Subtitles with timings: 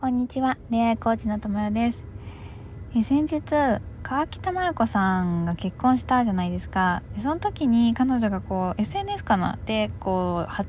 [0.00, 0.56] こんにちは。
[0.70, 2.04] 恋愛コーチの友よです。
[3.02, 3.42] 先日
[4.04, 7.02] 川北真由子さんが結婚したじゃないですか。
[7.16, 9.58] でその時に彼女がこう SNS かな？
[9.66, 10.68] でこう発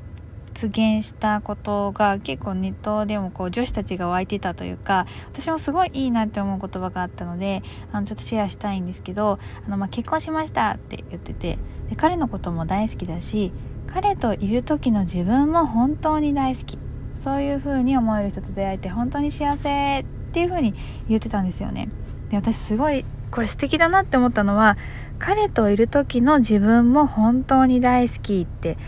[0.70, 7.62] 言したことが結構ネットでもこう女子たちが湧いてたというか私もすごいいいなって思う言葉があったので
[7.92, 11.56] あのちょっとシェアしたいんですけどあの、まあ、結婚しましたって言ってて
[11.88, 13.52] で彼のことも大好きだし
[13.86, 16.89] 彼といる時の自分も本当に大好き。
[17.20, 20.74] そういう風に思える人と出会えて本当に幸せっていう風に
[21.06, 21.90] 言ってたんですよね。
[22.30, 24.76] で私すごいこれ素敵だなって思ったのは
[25.18, 28.78] 彼といる時の自分も本当に大好きって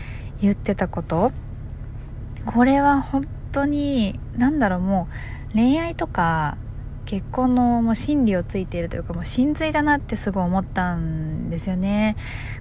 [0.41, 1.31] 言ってたこと。
[2.45, 5.07] これは本当に何だろうも
[5.51, 6.57] う恋愛とか
[7.05, 12.15] 結婚のもう心理をついているというかもう真髄だなってすごい思ったんですよね。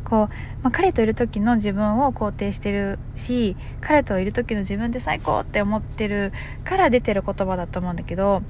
[0.04, 0.26] こう、
[0.62, 6.32] まあ、彼といる時の自分を肯定してるし彼といる時の自分で最高って思ってる
[6.64, 8.42] から出てる言葉だと思うんだけど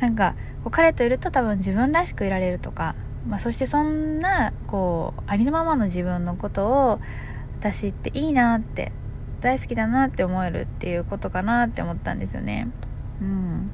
[0.00, 2.94] なんかこう彼といると多分自分らしくいられるとか、
[3.26, 7.00] まあ、そしてそんなこうありのままの自分のことを
[7.60, 8.92] 私っていいなって
[9.40, 12.68] 大好きだなって思えるっていうことかなって思ったんですよね。
[13.20, 13.70] うん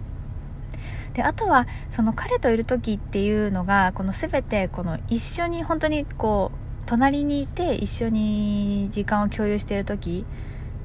[1.16, 10.26] であとはその彼といる時っていうのがこの全てこの一緒に本当にこう隣にいて一緒に時間を共有している時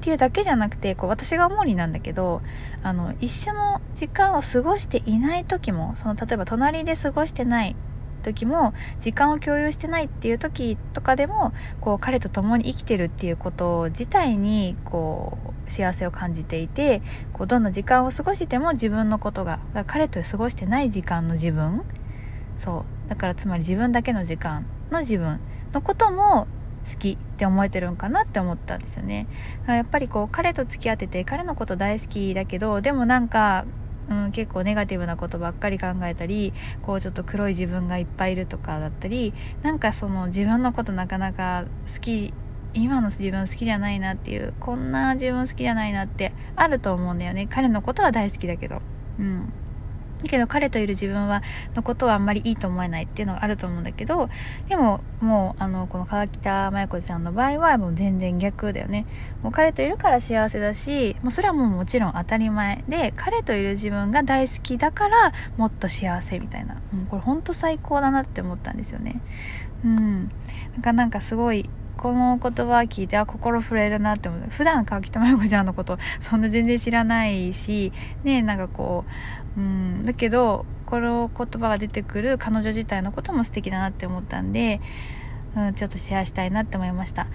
[0.00, 2.40] っていうだけじゃなくてこう私が主になんだけど
[2.82, 7.76] あの一緒の時間を過ごしていない時もその例えば隣で過ごしてない
[8.22, 21.82] 時も時間を共有してないっていう時とかでもこう彼と共に生きてるっていうこと自体にこう幸せを感じていてこうどんな時間を過ごしても自分のことが彼と過ごしてない時間の自分
[22.56, 25.40] そうだからつまり自分だけの時間の自分
[25.72, 26.46] のことも
[26.88, 29.26] 好きって思えてるんかなって思ったんですよね。
[29.66, 33.64] やっぱりこう彼と付き合ってて彼のこと大好きだけどでもなんか
[34.10, 41.64] うん、結構ネガティブなことばっかり考えたりこうちょっと黒い自分がいっぱいいるとかだったりなんかその自分のことなかなか
[41.94, 42.34] 好き
[42.74, 47.46] 今の自分好きじゃないなっていうこんな自分好きじゃないなってあると思うんだよね。
[47.50, 48.80] 彼のことは大好きだけど。
[49.18, 49.52] うん。
[50.22, 51.42] だけど彼といる自分は
[51.74, 54.28] のことはあんまりいいと思えないっていうのがあると思うんだけど
[54.68, 59.06] でももうあのこの川北麻衣子ちゃんの場合はもう全然逆だよね。
[59.42, 66.74] もう彼といるから幸せだしもうそれはもうもちろん当たり前で彼といる自分が大好きだからもっと幸せみたいな。
[66.74, 69.20] もうこれほんと最高だなって思ったんですよね。
[69.84, 70.30] うん。
[70.74, 74.40] なんかなんかすごいこの言葉聞いてあ心震えるなって思う。
[74.50, 77.92] 普段川北麻衣子ちゃんのこと そんな全然知らないし
[78.24, 79.04] ねなんかこ
[79.56, 84.80] ううんだけどこの言葉が出てくる彼女自体のことも素敵だなって思ったんで、
[85.56, 87.26] うん、ちょっとシェアしたいなって思いました。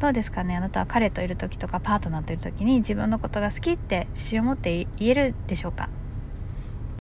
[0.00, 0.56] どうですかね？
[0.56, 5.88] あなたは彼といる時とかパートナーといる時に自分のことが好きって自信を持って言えるでしょうか？